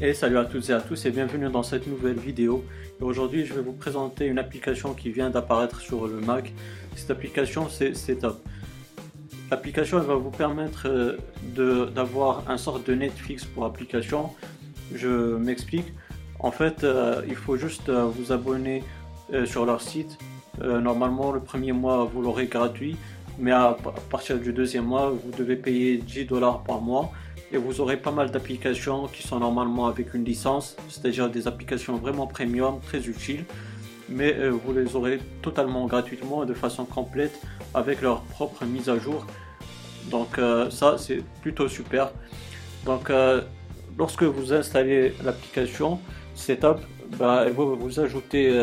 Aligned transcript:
Et 0.00 0.14
salut 0.14 0.38
à 0.38 0.44
toutes 0.44 0.70
et 0.70 0.72
à 0.72 0.80
tous 0.80 1.06
et 1.06 1.10
bienvenue 1.10 1.50
dans 1.50 1.64
cette 1.64 1.88
nouvelle 1.88 2.20
vidéo. 2.20 2.64
Aujourd'hui 3.00 3.44
je 3.44 3.52
vais 3.52 3.62
vous 3.62 3.72
présenter 3.72 4.26
une 4.26 4.38
application 4.38 4.94
qui 4.94 5.10
vient 5.10 5.28
d'apparaître 5.28 5.80
sur 5.80 6.06
le 6.06 6.20
Mac. 6.20 6.52
Cette 6.94 7.10
application 7.10 7.68
c'est 7.68 7.94
Setup. 7.94 8.36
L'application 9.50 9.98
va 9.98 10.14
vous 10.14 10.30
permettre 10.30 10.86
euh, 10.86 11.86
d'avoir 11.90 12.48
un 12.48 12.58
sort 12.58 12.78
de 12.78 12.94
Netflix 12.94 13.44
pour 13.44 13.64
application. 13.64 14.30
Je 14.94 15.36
m'explique. 15.36 15.92
En 16.38 16.52
fait 16.52 16.84
euh, 16.84 17.22
il 17.26 17.34
faut 17.34 17.56
juste 17.56 17.88
euh, 17.88 18.04
vous 18.04 18.30
abonner 18.30 18.84
sur 19.46 19.66
leur 19.66 19.82
site. 19.82 20.16
normalement 20.60 21.32
le 21.32 21.40
premier 21.40 21.72
mois 21.72 22.04
vous 22.04 22.22
l'aurez 22.22 22.46
gratuit 22.46 22.96
mais 23.38 23.52
à 23.52 23.76
partir 24.10 24.38
du 24.38 24.52
deuxième 24.52 24.84
mois 24.84 25.10
vous 25.10 25.32
devez 25.36 25.56
payer 25.56 25.98
10 25.98 26.24
dollars 26.24 26.62
par 26.62 26.80
mois 26.80 27.10
et 27.52 27.56
vous 27.56 27.80
aurez 27.80 27.96
pas 27.96 28.10
mal 28.10 28.30
d'applications 28.30 29.06
qui 29.06 29.26
sont 29.26 29.38
normalement 29.38 29.86
avec 29.86 30.14
une 30.14 30.24
licence, 30.24 30.76
c'est-à-dire 30.88 31.30
des 31.30 31.46
applications 31.46 31.96
vraiment 31.96 32.26
premium, 32.26 32.80
très 32.80 33.06
utiles, 33.06 33.44
mais 34.08 34.34
euh, 34.34 34.50
vous 34.50 34.72
les 34.72 34.96
aurez 34.96 35.20
totalement 35.42 35.86
gratuitement 35.86 36.42
et 36.42 36.46
de 36.46 36.54
façon 36.54 36.84
complète 36.84 37.40
avec 37.74 38.02
leur 38.02 38.22
propre 38.22 38.64
mise 38.64 38.88
à 38.88 38.98
jour. 38.98 39.26
Donc 40.10 40.38
euh, 40.38 40.70
ça 40.70 40.96
c'est 40.98 41.22
plutôt 41.42 41.68
super. 41.68 42.10
Donc 42.84 43.10
euh, 43.10 43.42
lorsque 43.96 44.22
vous 44.22 44.52
installez 44.52 45.14
l'application 45.24 46.00
Setup, 46.34 46.78
bah, 47.18 47.44
elle 47.46 47.52
va 47.52 47.64
vous 47.64 47.98
ajouter 47.98 48.54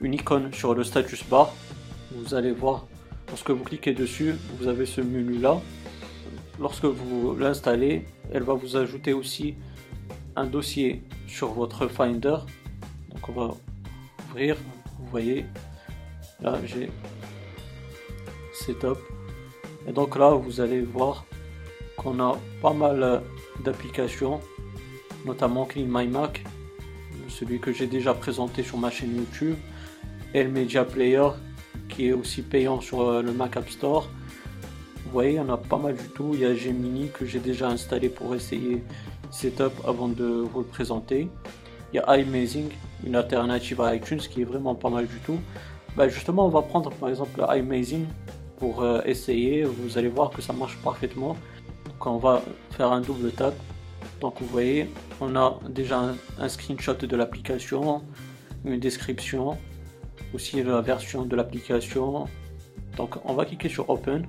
une 0.00 0.14
icône 0.14 0.52
sur 0.52 0.74
le 0.74 0.82
status 0.82 1.22
bar. 1.24 1.52
Vous 2.10 2.34
allez 2.34 2.50
voir, 2.50 2.86
lorsque 3.28 3.50
vous 3.50 3.62
cliquez 3.62 3.92
dessus, 3.92 4.34
vous 4.58 4.66
avez 4.66 4.86
ce 4.86 5.00
menu 5.00 5.38
là 5.38 5.60
lorsque 6.58 6.84
vous 6.84 7.36
l'installez, 7.36 8.04
elle 8.32 8.42
va 8.42 8.54
vous 8.54 8.76
ajouter 8.76 9.12
aussi 9.12 9.54
un 10.36 10.46
dossier 10.46 11.02
sur 11.26 11.52
votre 11.52 11.88
Finder. 11.88 12.36
Donc 13.10 13.28
on 13.28 13.32
va 13.32 13.54
ouvrir, 14.30 14.56
vous 14.98 15.06
voyez, 15.06 15.46
là 16.40 16.58
j'ai 16.64 16.90
Setup. 18.52 18.98
Et 19.86 19.92
donc 19.92 20.16
là 20.16 20.30
vous 20.30 20.60
allez 20.60 20.80
voir 20.80 21.24
qu'on 21.96 22.20
a 22.20 22.38
pas 22.60 22.72
mal 22.72 23.22
d'applications, 23.64 24.40
notamment 25.24 25.64
Clean 25.64 25.86
My 25.88 26.06
Mac, 26.06 26.44
celui 27.28 27.58
que 27.60 27.72
j'ai 27.72 27.86
déjà 27.86 28.14
présenté 28.14 28.62
sur 28.62 28.78
ma 28.78 28.90
chaîne 28.90 29.16
YouTube, 29.16 29.56
et 30.34 30.42
le 30.42 30.50
Media 30.50 30.84
Player 30.84 31.28
qui 31.88 32.08
est 32.08 32.12
aussi 32.12 32.42
payant 32.42 32.80
sur 32.80 33.22
le 33.22 33.32
Mac 33.32 33.56
App 33.56 33.70
Store. 33.70 34.08
Voyez, 35.16 35.32
il 35.32 35.36
y 35.36 35.40
en 35.40 35.48
a 35.48 35.56
pas 35.56 35.78
mal 35.78 35.96
du 35.96 36.08
tout. 36.10 36.32
Il 36.34 36.40
y 36.40 36.44
a 36.44 36.54
Gemini 36.54 37.08
que 37.08 37.24
j'ai 37.24 37.38
déjà 37.38 37.68
installé 37.68 38.10
pour 38.10 38.34
essayer 38.34 38.84
Setup 39.30 39.72
avant 39.86 40.08
de 40.08 40.26
vous 40.26 40.58
le 40.58 40.66
présenter. 40.66 41.30
Il 41.90 41.96
y 41.96 41.98
a 42.00 42.18
iMazing, 42.18 42.68
une 43.02 43.16
alternative 43.16 43.80
à 43.80 43.94
iTunes 43.94 44.18
qui 44.18 44.42
est 44.42 44.44
vraiment 44.44 44.74
pas 44.74 44.90
mal 44.90 45.06
du 45.06 45.18
tout. 45.20 45.38
Bah, 45.96 46.06
justement, 46.06 46.44
on 46.44 46.50
va 46.50 46.60
prendre 46.60 46.90
par 46.90 47.08
exemple 47.08 47.42
iMazing 47.48 48.04
pour 48.58 48.82
euh, 48.82 49.00
essayer. 49.06 49.64
Vous 49.64 49.96
allez 49.96 50.10
voir 50.10 50.28
que 50.28 50.42
ça 50.42 50.52
marche 50.52 50.76
parfaitement. 50.84 51.34
Donc 51.86 52.06
on 52.06 52.18
va 52.18 52.42
faire 52.72 52.92
un 52.92 53.00
double 53.00 53.30
tap. 53.30 53.54
Donc 54.20 54.34
vous 54.42 54.46
voyez, 54.48 54.90
on 55.22 55.34
a 55.34 55.58
déjà 55.70 55.98
un, 55.98 56.16
un 56.38 56.48
screenshot 56.50 56.92
de 56.92 57.16
l'application, 57.16 58.02
une 58.66 58.78
description, 58.78 59.56
aussi 60.34 60.62
la 60.62 60.82
version 60.82 61.24
de 61.24 61.34
l'application. 61.34 62.26
Donc 62.98 63.16
on 63.24 63.32
va 63.32 63.46
cliquer 63.46 63.70
sur 63.70 63.88
Open. 63.88 64.26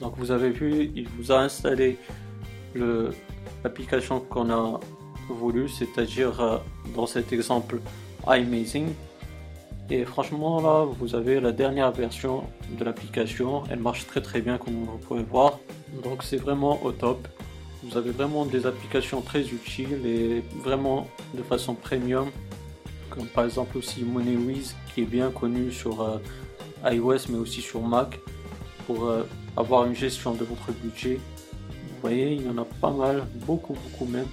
Donc 0.00 0.14
vous 0.16 0.30
avez 0.30 0.50
vu, 0.50 0.90
il 0.94 1.08
vous 1.08 1.32
a 1.32 1.40
installé 1.40 1.98
l'application 3.64 4.20
qu'on 4.20 4.50
a 4.50 4.80
voulu, 5.28 5.68
c'est-à-dire 5.68 6.40
euh, 6.40 6.58
dans 6.94 7.06
cet 7.06 7.32
exemple 7.32 7.80
iMazing. 8.26 8.88
Et 9.90 10.04
franchement 10.04 10.60
là, 10.60 10.86
vous 10.98 11.14
avez 11.14 11.40
la 11.40 11.52
dernière 11.52 11.92
version 11.92 12.44
de 12.78 12.84
l'application. 12.84 13.64
Elle 13.70 13.80
marche 13.80 14.06
très 14.06 14.20
très 14.20 14.40
bien 14.40 14.58
comme 14.58 14.74
vous 14.84 14.98
pouvez 14.98 15.22
voir. 15.22 15.58
Donc 16.04 16.22
c'est 16.22 16.36
vraiment 16.36 16.82
au 16.84 16.92
top. 16.92 17.26
Vous 17.82 17.96
avez 17.96 18.10
vraiment 18.10 18.44
des 18.44 18.66
applications 18.66 19.20
très 19.20 19.42
utiles 19.48 20.04
et 20.04 20.42
vraiment 20.62 21.08
de 21.34 21.42
façon 21.42 21.74
premium. 21.74 22.28
Comme 23.10 23.26
par 23.26 23.44
exemple 23.44 23.78
aussi 23.78 24.04
MoneyWiz 24.04 24.76
qui 24.94 25.02
est 25.02 25.06
bien 25.06 25.30
connu 25.30 25.72
sur 25.72 26.02
euh, 26.02 26.18
iOS 26.84 27.30
mais 27.30 27.38
aussi 27.38 27.62
sur 27.62 27.80
Mac 27.80 28.20
euh, 28.90 29.24
avoir 29.58 29.84
une 29.86 29.94
gestion 29.94 30.34
de 30.34 30.44
votre 30.44 30.72
budget. 30.72 31.16
Vous 31.16 32.00
voyez, 32.00 32.34
il 32.34 32.46
y 32.46 32.48
en 32.48 32.58
a 32.58 32.64
pas 32.80 32.92
mal, 32.92 33.24
beaucoup, 33.46 33.74
beaucoup 33.74 34.06
même. 34.06 34.28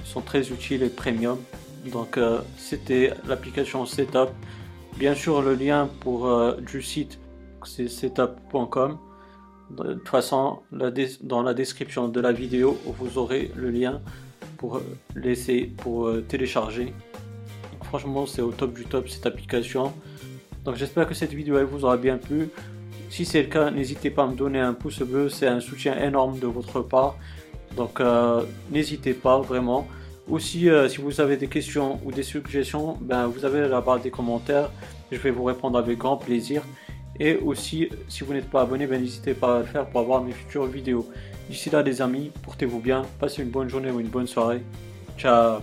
Ils 0.00 0.06
sont 0.06 0.20
très 0.20 0.50
utiles 0.50 0.82
et 0.82 0.88
premium. 0.88 1.38
Donc, 1.90 2.18
euh, 2.18 2.40
c'était 2.56 3.12
l'application 3.26 3.86
Setup. 3.86 4.30
Bien 4.98 5.14
sûr, 5.14 5.42
le 5.42 5.54
lien 5.54 5.88
pour 6.00 6.26
euh, 6.26 6.56
du 6.60 6.82
site, 6.82 7.20
c'est 7.64 7.88
setup.com. 7.88 8.98
De 9.70 9.94
toute 9.94 10.08
façon, 10.08 10.58
dans 11.22 11.42
la 11.42 11.54
description 11.54 12.08
de 12.08 12.20
la 12.20 12.32
vidéo, 12.32 12.76
vous 12.84 13.16
aurez 13.16 13.52
le 13.54 13.70
lien 13.70 14.02
pour 14.58 14.76
euh, 14.76 14.82
laisser 15.14 15.72
pour 15.78 16.10
télécharger. 16.28 16.92
franchement, 17.84 18.26
c'est 18.26 18.42
au 18.42 18.50
top 18.50 18.74
du 18.74 18.84
top 18.84 19.08
cette 19.08 19.24
application. 19.24 19.92
Donc, 20.64 20.74
j'espère 20.76 21.06
que 21.06 21.14
cette 21.14 21.32
vidéo 21.32 21.58
elle 21.58 21.64
vous 21.64 21.84
aura 21.84 21.96
bien 21.96 22.18
plu. 22.18 22.50
Si 23.12 23.26
c'est 23.26 23.42
le 23.42 23.48
cas, 23.48 23.70
n'hésitez 23.70 24.08
pas 24.08 24.22
à 24.22 24.26
me 24.26 24.34
donner 24.34 24.58
un 24.58 24.72
pouce 24.72 25.02
bleu, 25.02 25.28
c'est 25.28 25.46
un 25.46 25.60
soutien 25.60 26.02
énorme 26.02 26.38
de 26.38 26.46
votre 26.46 26.80
part. 26.80 27.16
Donc 27.76 28.00
euh, 28.00 28.42
n'hésitez 28.70 29.12
pas 29.12 29.38
vraiment. 29.38 29.86
Aussi, 30.30 30.70
euh, 30.70 30.88
si 30.88 31.02
vous 31.02 31.20
avez 31.20 31.36
des 31.36 31.46
questions 31.46 32.00
ou 32.06 32.10
des 32.10 32.22
suggestions, 32.22 32.96
ben, 33.02 33.26
vous 33.26 33.44
avez 33.44 33.68
la 33.68 33.82
barre 33.82 34.00
des 34.00 34.10
commentaires. 34.10 34.70
Je 35.10 35.18
vais 35.18 35.30
vous 35.30 35.44
répondre 35.44 35.78
avec 35.78 35.98
grand 35.98 36.16
plaisir. 36.16 36.62
Et 37.20 37.36
aussi, 37.36 37.90
si 38.08 38.24
vous 38.24 38.32
n'êtes 38.32 38.48
pas 38.48 38.62
abonné, 38.62 38.86
ben, 38.86 38.98
n'hésitez 38.98 39.34
pas 39.34 39.56
à 39.56 39.58
le 39.58 39.66
faire 39.66 39.84
pour 39.90 40.00
avoir 40.00 40.24
mes 40.24 40.32
futures 40.32 40.64
vidéos. 40.64 41.06
D'ici 41.50 41.68
là, 41.68 41.82
les 41.82 42.00
amis, 42.00 42.30
portez-vous 42.42 42.80
bien, 42.80 43.02
passez 43.20 43.42
une 43.42 43.50
bonne 43.50 43.68
journée 43.68 43.90
ou 43.90 44.00
une 44.00 44.08
bonne 44.08 44.26
soirée. 44.26 44.62
Ciao 45.18 45.60